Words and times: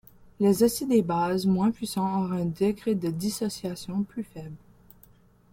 Les 0.39 0.63
acides 0.63 0.91
et 0.93 1.03
bases 1.03 1.45
moins 1.45 1.69
puissants 1.69 2.23
auront 2.23 2.31
un 2.31 2.45
degré 2.45 2.95
de 2.95 3.11
dissociation 3.11 4.01
plus 4.01 4.23
faible. 4.23 4.57